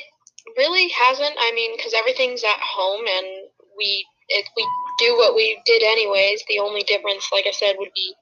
really 0.56 0.88
hasn't. 0.88 1.34
I 1.36 1.52
mean, 1.54 1.76
because 1.76 1.92
everything's 1.92 2.44
at 2.44 2.60
home 2.60 3.04
and 3.08 3.26
we 3.76 4.06
it, 4.28 4.46
we 4.56 4.68
do 4.98 5.16
what 5.16 5.34
we 5.34 5.60
did 5.66 5.82
anyways. 5.82 6.42
The 6.48 6.58
only 6.58 6.82
difference, 6.82 7.28
like 7.32 7.46
I 7.46 7.52
said, 7.52 7.76
would 7.78 7.90
be 7.94 8.14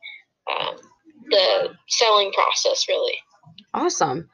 um, 0.51 0.77
the 1.31 1.71
selling 1.89 2.33
process, 2.33 2.87
really. 2.89 3.17
Awesome. 3.73 4.29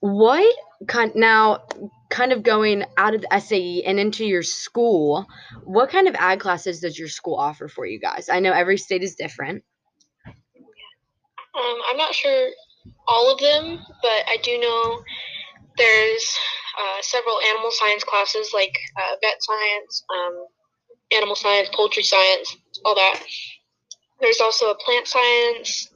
What 0.00 0.54
kind 0.86 1.12
now? 1.14 1.62
Kind 2.10 2.32
of 2.32 2.42
going 2.42 2.84
out 2.98 3.14
of 3.14 3.22
the 3.22 3.40
SAE 3.40 3.84
and 3.86 3.98
into 3.98 4.26
your 4.26 4.42
school. 4.42 5.26
What 5.64 5.88
kind 5.88 6.08
of 6.08 6.14
ag 6.16 6.40
classes 6.40 6.80
does 6.80 6.98
your 6.98 7.08
school 7.08 7.36
offer 7.36 7.68
for 7.68 7.86
you 7.86 7.98
guys? 7.98 8.28
I 8.28 8.40
know 8.40 8.52
every 8.52 8.76
state 8.76 9.02
is 9.02 9.14
different. 9.14 9.64
Um, 10.26 11.78
I'm 11.90 11.96
not 11.96 12.14
sure 12.14 12.50
all 13.08 13.32
of 13.32 13.38
them, 13.38 13.78
but 14.02 14.24
I 14.28 14.36
do 14.42 14.58
know 14.58 15.02
there's 15.76 16.38
uh, 16.78 17.02
several 17.02 17.38
animal 17.40 17.70
science 17.70 18.04
classes 18.04 18.50
like 18.54 18.76
uh, 18.96 19.16
vet 19.20 19.36
science, 19.40 20.04
um, 20.14 20.46
animal 21.16 21.36
science, 21.36 21.68
poultry 21.74 22.02
science, 22.02 22.56
all 22.84 22.94
that. 22.94 23.20
There's 24.20 24.40
also 24.40 24.70
a 24.70 24.74
plant 24.76 25.06
science. 25.06 25.88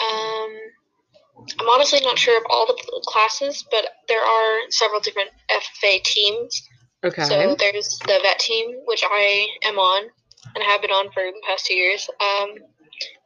Um, 0.00 0.50
I'm 1.60 1.68
honestly 1.68 2.00
not 2.02 2.18
sure 2.18 2.36
of 2.38 2.44
all 2.50 2.66
the 2.66 3.02
classes, 3.06 3.64
but 3.70 3.86
there 4.08 4.22
are 4.22 4.58
several 4.70 5.00
different 5.00 5.30
FFA 5.50 6.02
teams. 6.02 6.62
Okay. 7.04 7.24
So 7.24 7.56
there's 7.58 7.98
the 8.06 8.18
vet 8.22 8.38
team, 8.38 8.80
which 8.86 9.02
I 9.04 9.46
am 9.64 9.78
on 9.78 10.08
and 10.54 10.64
have 10.64 10.82
been 10.82 10.90
on 10.90 11.10
for 11.12 11.22
the 11.22 11.40
past 11.46 11.66
two 11.66 11.74
years. 11.74 12.08
Um, 12.20 12.54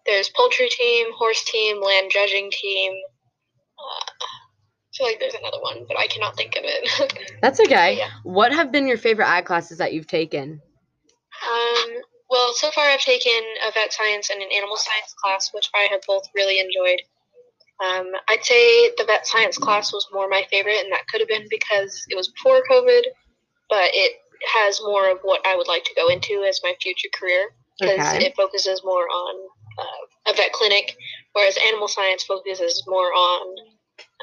there's 0.06 0.28
poultry 0.30 0.68
team, 0.68 1.06
horse 1.16 1.44
team, 1.44 1.82
land 1.82 2.10
judging 2.10 2.50
team. 2.50 2.92
Uh, 3.78 4.24
I 4.24 4.96
feel 4.96 5.06
like 5.06 5.20
there's 5.20 5.34
another 5.34 5.60
one, 5.60 5.84
but 5.88 5.96
I 5.98 6.06
cannot 6.06 6.36
think 6.36 6.54
of 6.56 6.64
it. 6.64 7.32
That's 7.42 7.60
okay. 7.60 7.98
Yeah. 7.98 8.10
What 8.24 8.52
have 8.52 8.70
been 8.70 8.86
your 8.86 8.98
favorite 8.98 9.26
ag 9.26 9.46
classes 9.46 9.78
that 9.78 9.92
you've 9.92 10.06
taken? 10.06 10.60
Um, 11.42 11.90
well, 12.30 12.52
so 12.54 12.70
far 12.70 12.84
I've 12.88 13.00
taken 13.00 13.42
a 13.66 13.72
vet 13.72 13.92
science 13.92 14.30
and 14.30 14.40
an 14.40 14.48
animal 14.56 14.76
science 14.76 15.14
class, 15.22 15.50
which 15.52 15.68
I 15.74 15.88
have 15.90 16.00
both 16.06 16.24
really 16.34 16.58
enjoyed. 16.58 17.00
Um, 17.84 18.12
I'd 18.28 18.44
say 18.44 18.90
the 18.96 19.04
vet 19.04 19.26
science 19.26 19.58
class 19.58 19.92
was 19.92 20.06
more 20.12 20.28
my 20.28 20.44
favorite, 20.50 20.80
and 20.82 20.92
that 20.92 21.06
could 21.08 21.20
have 21.20 21.28
been 21.28 21.46
because 21.50 22.04
it 22.08 22.16
was 22.16 22.28
before 22.28 22.62
COVID, 22.70 23.02
but 23.68 23.90
it 23.92 24.12
has 24.54 24.80
more 24.82 25.10
of 25.10 25.18
what 25.22 25.44
I 25.46 25.56
would 25.56 25.68
like 25.68 25.84
to 25.84 25.94
go 25.94 26.08
into 26.08 26.44
as 26.48 26.60
my 26.62 26.74
future 26.80 27.08
career 27.12 27.50
because 27.80 28.00
Okay. 28.14 28.26
it 28.26 28.36
focuses 28.36 28.82
more 28.84 29.08
on 29.08 29.48
uh, 29.78 30.30
a 30.32 30.34
vet 30.34 30.52
clinic, 30.52 30.96
whereas 31.32 31.58
animal 31.66 31.88
science 31.88 32.22
focuses 32.24 32.84
more 32.86 33.12
on 33.12 33.56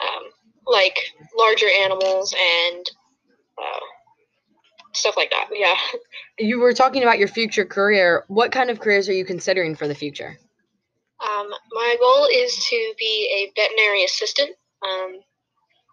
um, 0.02 0.24
like 0.66 0.98
larger 1.38 1.68
animals 1.82 2.34
and 2.34 2.90
uh, 3.58 3.80
stuff 5.00 5.18
like 5.18 5.32
that. 5.32 5.50
Yeah. 5.52 5.76
You 6.38 6.60
were 6.60 6.74
talking 6.74 7.04
about 7.04 7.20
your 7.20 7.28
future 7.28 7.66
career. 7.66 8.24
What 8.28 8.52
kind 8.52 8.70
of 8.70 8.80
careers 8.80 9.10
are 9.10 9.14
you 9.14 9.26
considering 9.26 9.76
for 9.76 9.88
the 9.88 9.96
future? 9.96 10.38
Um, 11.22 11.50
my 11.72 11.96
goal 12.00 12.28
is 12.32 12.56
to 12.70 12.94
be 12.98 13.30
a 13.36 13.60
veterinary 13.60 14.06
assistant. 14.06 14.52
Um, 14.88 15.20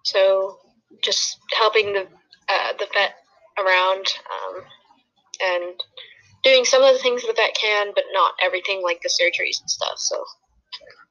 so 0.04 0.58
just 1.02 1.38
helping 1.58 1.92
the 1.92 2.02
uh, 2.48 2.72
the 2.78 2.86
vet 2.94 3.14
around 3.58 4.06
um, 4.30 4.62
and 5.42 5.80
doing 6.44 6.64
some 6.64 6.82
of 6.82 6.92
the 6.92 7.00
things 7.00 7.22
the 7.22 7.32
vet 7.34 7.56
can, 7.60 7.90
but 7.94 8.04
not 8.12 8.34
everything 8.40 8.82
like 8.84 9.02
the 9.02 9.08
surgeries 9.08 9.60
and 9.60 9.68
stuff. 9.68 9.98
So 9.98 10.22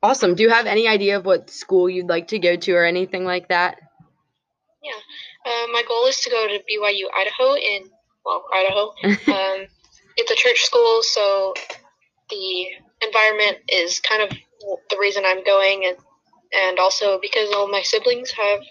Awesome. 0.02 0.36
Do 0.36 0.44
you 0.44 0.50
have 0.50 0.66
any 0.66 0.88
idea 0.88 1.18
of 1.18 1.25
what 1.25 1.50
school 1.50 1.90
you'd 1.90 2.08
like 2.08 2.28
to 2.28 2.40
go 2.40 2.56
to 2.56 2.72
or 2.74 2.86
anything 2.86 3.25
like 3.25 3.50
that? 3.50 3.80
Uh, 5.46 5.68
my 5.72 5.84
goal 5.88 6.06
is 6.08 6.20
to 6.22 6.30
go 6.30 6.48
to 6.48 6.60
BYU 6.60 7.06
Idaho 7.18 7.56
in 7.56 7.90
well 8.25 8.46
Idaho. 8.54 8.94
um, 9.34 9.68
it's 10.18 10.32
a 10.32 10.36
church 10.36 10.64
school, 10.64 11.02
so 11.04 11.54
the 12.30 12.68
environment 13.06 13.58
is 13.68 14.00
kind 14.00 14.22
of 14.24 14.30
the 14.90 14.98
reason 15.00 15.24
I'm 15.25 15.44
going, 15.44 15.86
and 15.86 15.98
and 16.54 16.80
also 16.80 17.20
because 17.22 17.54
all 17.54 17.70
my 17.70 17.82
siblings 17.82 18.32
have 18.32 18.62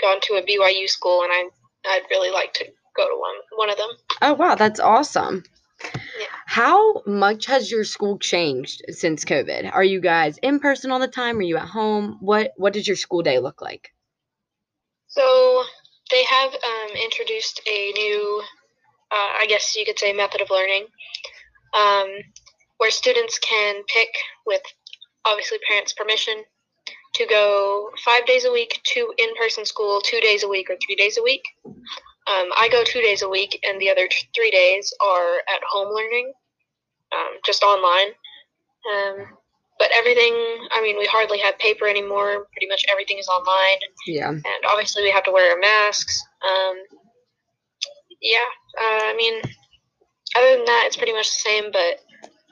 gone 0.00 0.20
to 0.22 0.34
a 0.34 0.42
BYU 0.42 0.88
school, 0.88 1.22
and 1.22 1.32
I 1.32 1.48
I'd 1.86 2.06
really 2.10 2.30
like 2.30 2.52
to 2.54 2.64
go 2.96 3.08
to 3.08 3.18
one 3.18 3.34
one 3.56 3.70
of 3.70 3.76
them. 3.76 3.90
Oh, 4.20 4.34
wow. 4.34 4.54
That's 4.54 4.80
awesome. 4.80 5.44
Yeah. 5.82 6.26
How 6.46 7.02
much 7.06 7.46
has 7.46 7.70
your 7.70 7.84
school 7.84 8.18
changed 8.18 8.82
since 8.90 9.24
COVID? 9.24 9.72
Are 9.72 9.84
you 9.84 10.00
guys 10.00 10.38
in 10.38 10.58
person 10.58 10.90
all 10.90 10.98
the 10.98 11.06
time? 11.06 11.38
Are 11.38 11.42
you 11.42 11.56
at 11.56 11.68
home? 11.68 12.18
What 12.20 12.52
What 12.56 12.72
does 12.72 12.86
your 12.86 12.96
school 12.96 13.22
day 13.22 13.38
look 13.38 13.62
like? 13.62 13.92
So 15.06 15.64
they 16.10 16.24
have 16.24 16.52
um, 16.52 16.96
introduced 16.96 17.60
a 17.66 17.92
new, 17.92 18.42
uh, 19.10 19.30
I 19.40 19.46
guess 19.48 19.76
you 19.76 19.84
could 19.84 19.98
say, 19.98 20.12
method 20.12 20.40
of 20.40 20.50
learning, 20.50 20.86
um, 21.74 22.08
where 22.78 22.90
students 22.90 23.38
can 23.38 23.82
pick, 23.86 24.08
with 24.46 24.62
obviously 25.26 25.58
parents' 25.68 25.92
permission, 25.92 26.44
to 27.14 27.26
go 27.26 27.90
five 28.04 28.26
days 28.26 28.44
a 28.44 28.52
week 28.52 28.80
to 28.84 29.12
in-person 29.18 29.64
school, 29.64 30.00
two 30.00 30.20
days 30.20 30.44
a 30.44 30.48
week, 30.48 30.70
or 30.70 30.76
three 30.84 30.96
days 30.96 31.18
a 31.18 31.22
week. 31.22 31.42
Um, 31.66 32.50
I 32.56 32.68
go 32.70 32.84
two 32.84 33.00
days 33.00 33.22
a 33.22 33.28
week, 33.28 33.58
and 33.66 33.80
the 33.80 33.90
other 33.90 34.08
three 34.34 34.50
days 34.50 34.92
are 35.04 35.38
at 35.38 35.62
home 35.68 35.94
learning, 35.94 36.32
um, 37.12 37.38
just 37.44 37.62
online. 37.62 38.12
But 39.78 39.90
everything, 39.96 40.34
I 40.72 40.80
mean, 40.82 40.98
we 40.98 41.06
hardly 41.06 41.38
have 41.38 41.58
paper 41.58 41.86
anymore. 41.86 42.46
Pretty 42.52 42.68
much 42.68 42.84
everything 42.90 43.18
is 43.18 43.28
online 43.28 43.78
Yeah. 44.06 44.28
and 44.30 44.44
obviously 44.68 45.02
we 45.04 45.10
have 45.10 45.24
to 45.24 45.32
wear 45.32 45.52
our 45.52 45.58
masks. 45.58 46.20
Um, 46.42 46.76
yeah, 48.20 48.38
uh, 48.80 49.04
I 49.06 49.14
mean, 49.16 49.40
other 50.36 50.56
than 50.56 50.64
that, 50.64 50.84
it's 50.86 50.96
pretty 50.96 51.12
much 51.12 51.26
the 51.28 51.48
same, 51.48 51.64
but 51.72 52.00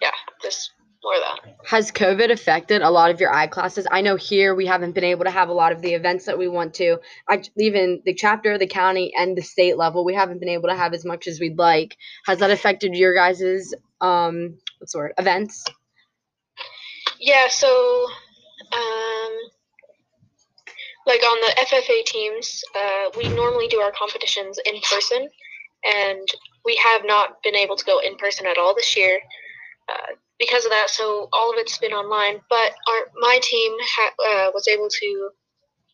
yeah, 0.00 0.12
just 0.42 0.70
more 1.02 1.14
of 1.14 1.20
that. 1.20 1.54
Has 1.66 1.90
COVID 1.90 2.30
affected 2.30 2.82
a 2.82 2.90
lot 2.90 3.10
of 3.10 3.20
your 3.20 3.32
ag 3.32 3.50
classes? 3.50 3.86
I 3.90 4.00
know 4.00 4.16
here 4.16 4.54
we 4.54 4.66
haven't 4.66 4.92
been 4.92 5.04
able 5.04 5.24
to 5.24 5.30
have 5.30 5.48
a 5.48 5.52
lot 5.52 5.72
of 5.72 5.82
the 5.82 5.94
events 5.94 6.24
that 6.26 6.38
we 6.38 6.48
want 6.48 6.74
to. 6.74 6.98
I, 7.28 7.42
even 7.58 8.02
the 8.04 8.14
chapter, 8.14 8.58
the 8.58 8.66
county, 8.66 9.12
and 9.16 9.36
the 9.36 9.42
state 9.42 9.76
level, 9.76 10.04
we 10.04 10.14
haven't 10.14 10.40
been 10.40 10.48
able 10.48 10.68
to 10.68 10.76
have 10.76 10.94
as 10.94 11.04
much 11.04 11.26
as 11.26 11.40
we'd 11.40 11.58
like. 11.58 11.96
Has 12.26 12.38
that 12.38 12.50
affected 12.50 12.94
your 12.94 13.14
guys' 13.14 13.74
um, 14.00 14.58
what's 14.78 14.92
the 14.92 14.98
word? 14.98 15.12
Events? 15.18 15.64
Yeah, 17.20 17.48
so 17.48 18.06
um, 18.72 19.32
like 21.06 21.22
on 21.22 21.40
the 21.40 21.66
FFA 21.66 22.04
teams, 22.04 22.62
uh, 22.74 23.10
we 23.16 23.28
normally 23.28 23.68
do 23.68 23.80
our 23.80 23.92
competitions 23.92 24.58
in 24.66 24.80
person, 24.80 25.28
and 25.84 26.28
we 26.64 26.80
have 26.84 27.02
not 27.04 27.42
been 27.42 27.54
able 27.54 27.76
to 27.76 27.84
go 27.84 28.00
in 28.00 28.16
person 28.16 28.46
at 28.46 28.58
all 28.58 28.74
this 28.74 28.96
year. 28.96 29.20
Uh, 29.88 30.14
because 30.38 30.64
of 30.64 30.70
that, 30.70 30.90
so 30.90 31.28
all 31.32 31.50
of 31.50 31.58
it's 31.58 31.78
been 31.78 31.92
online. 31.92 32.40
But 32.50 32.72
our 32.88 33.06
my 33.20 33.38
team 33.42 33.72
ha- 33.80 34.14
uh, 34.26 34.50
was 34.52 34.68
able 34.68 34.88
to 34.88 35.30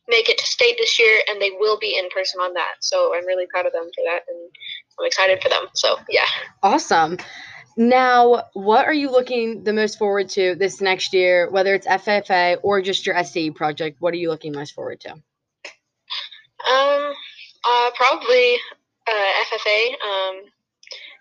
make 0.09 0.29
it 0.29 0.39
to 0.39 0.47
state 0.47 0.77
this 0.79 0.99
year, 0.99 1.21
and 1.29 1.41
they 1.41 1.51
will 1.51 1.79
be 1.79 1.97
in 1.97 2.09
person 2.11 2.41
on 2.41 2.55
that. 2.55 2.75
So 2.81 3.15
I'm 3.15 3.27
really 3.27 3.47
proud 3.51 3.67
of 3.67 3.73
them 3.73 3.85
for 3.85 4.03
that, 4.05 4.23
and 4.29 4.51
I'm 4.99 5.07
excited 5.07 5.43
for 5.43 5.49
them. 5.49 5.67
So 5.75 5.99
yeah. 6.09 6.27
Awesome. 6.63 7.19
Now, 7.77 8.45
what 8.53 8.87
are 8.87 8.93
you 8.93 9.11
looking 9.11 9.65
the 9.65 9.73
most 9.73 9.99
forward 9.99 10.29
to 10.31 10.55
this 10.55 10.81
next 10.81 11.13
year, 11.15 11.51
whether 11.51 11.75
it's 11.75 11.87
FFA 11.87 12.59
or 12.63 12.83
just 12.83 13.07
your 13.07 13.23
SAE 13.25 13.51
project? 13.51 13.97
What 14.01 14.15
are 14.15 14.19
you 14.19 14.29
looking 14.31 14.53
most 14.53 14.75
forward 14.75 15.01
to? 15.01 15.13
Um, 15.13 15.23
uh, 17.65 17.91
probably 17.95 18.57
uh, 19.09 19.45
FFA. 19.51 19.89
Um, 20.03 20.43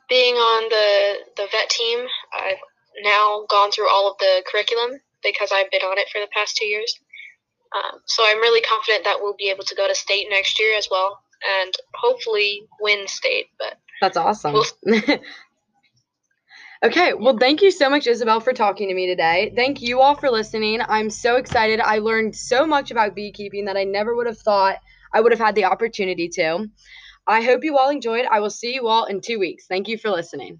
being 0.10 0.36
on 0.36 0.70
the 0.70 1.14
the 1.38 1.48
vet 1.52 1.70
team, 1.70 2.06
I've 2.34 2.58
now 3.02 3.46
gone 3.50 3.72
through 3.72 3.90
all 3.90 4.12
of 4.12 4.18
the 4.20 4.44
curriculum 4.52 5.00
because 5.24 5.52
I've 5.54 5.72
been 5.72 5.82
on 5.82 5.98
it 5.98 6.10
for 6.12 6.20
the 6.20 6.28
past 6.34 6.58
two 6.58 6.66
years. 6.66 7.00
Um, 7.74 8.02
so 8.06 8.24
I'm 8.26 8.40
really 8.40 8.62
confident 8.62 9.06
that 9.06 9.18
we'll 9.22 9.36
be 9.38 9.50
able 9.50 9.64
to 9.64 9.76
go 9.76 9.88
to 9.88 9.96
state 9.96 10.28
next 10.30 10.60
year 10.60 10.78
as 10.78 10.90
well, 10.92 11.22
and 11.64 11.74
hopefully 11.96 12.68
win 12.82 13.08
state. 13.08 13.48
But 13.58 13.78
That's 14.02 14.18
awesome. 14.18 14.54
Well- 14.54 15.20
Okay, 16.84 17.14
well, 17.14 17.38
thank 17.38 17.62
you 17.62 17.70
so 17.70 17.92
much, 17.92 18.08
Isabel, 18.08 18.40
for 18.40 18.54
talking 18.54 18.90
to 18.90 18.96
me 18.96 19.06
today. 19.06 19.54
Thank 19.56 19.84
you 19.84 20.02
all 20.02 20.16
for 20.16 20.32
listening. 20.32 20.82
I'm 20.82 21.12
so 21.12 21.36
excited. 21.36 21.80
I 21.80 22.00
learned 22.00 22.36
so 22.36 22.66
much 22.66 22.90
about 22.90 23.14
beekeeping 23.16 23.66
that 23.66 23.78
I 23.78 23.84
never 23.84 24.16
would 24.16 24.26
have 24.26 24.40
thought 24.40 24.78
I 25.14 25.22
would 25.22 25.32
have 25.32 25.40
had 25.40 25.54
the 25.54 25.66
opportunity 25.66 26.28
to. 26.30 26.70
I 27.28 27.44
hope 27.44 27.64
you 27.64 27.78
all 27.78 27.90
enjoyed. 27.92 28.26
I 28.26 28.40
will 28.40 28.50
see 28.50 28.74
you 28.74 28.88
all 28.88 29.06
in 29.06 29.22
two 29.22 29.38
weeks. 29.38 29.68
Thank 29.68 29.90
you 29.90 29.98
for 30.00 30.10
listening. 30.10 30.60